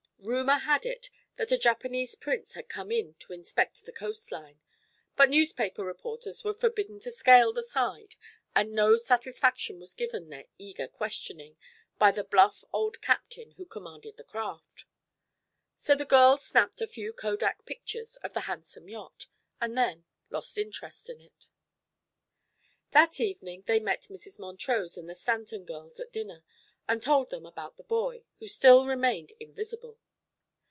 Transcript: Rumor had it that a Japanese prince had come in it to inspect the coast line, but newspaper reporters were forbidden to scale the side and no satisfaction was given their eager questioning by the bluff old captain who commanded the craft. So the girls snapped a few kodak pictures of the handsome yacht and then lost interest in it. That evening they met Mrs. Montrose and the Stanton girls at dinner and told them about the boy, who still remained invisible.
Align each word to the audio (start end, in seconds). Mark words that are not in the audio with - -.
Rumor 0.23 0.59
had 0.59 0.85
it 0.85 1.09
that 1.37 1.51
a 1.51 1.57
Japanese 1.57 2.13
prince 2.13 2.53
had 2.53 2.69
come 2.69 2.91
in 2.91 3.09
it 3.09 3.19
to 3.21 3.33
inspect 3.33 3.85
the 3.85 3.91
coast 3.91 4.31
line, 4.31 4.61
but 5.15 5.31
newspaper 5.31 5.83
reporters 5.83 6.43
were 6.43 6.53
forbidden 6.53 6.99
to 6.99 7.09
scale 7.09 7.51
the 7.51 7.63
side 7.63 8.15
and 8.55 8.71
no 8.71 8.97
satisfaction 8.97 9.79
was 9.79 9.95
given 9.95 10.29
their 10.29 10.45
eager 10.59 10.87
questioning 10.87 11.57
by 11.97 12.11
the 12.11 12.23
bluff 12.23 12.63
old 12.71 13.01
captain 13.01 13.53
who 13.53 13.65
commanded 13.65 14.15
the 14.15 14.23
craft. 14.23 14.85
So 15.75 15.95
the 15.95 16.05
girls 16.05 16.45
snapped 16.45 16.81
a 16.81 16.87
few 16.87 17.13
kodak 17.13 17.65
pictures 17.65 18.15
of 18.17 18.33
the 18.33 18.41
handsome 18.41 18.87
yacht 18.87 19.25
and 19.59 19.75
then 19.75 20.05
lost 20.29 20.55
interest 20.59 21.09
in 21.09 21.19
it. 21.19 21.47
That 22.91 23.19
evening 23.19 23.63
they 23.65 23.79
met 23.79 24.03
Mrs. 24.03 24.37
Montrose 24.37 24.97
and 24.99 25.09
the 25.09 25.15
Stanton 25.15 25.65
girls 25.65 25.99
at 25.99 26.11
dinner 26.13 26.43
and 26.87 27.01
told 27.01 27.31
them 27.31 27.45
about 27.47 27.77
the 27.77 27.83
boy, 27.83 28.23
who 28.37 28.47
still 28.47 28.85
remained 28.85 29.33
invisible. 29.39 29.97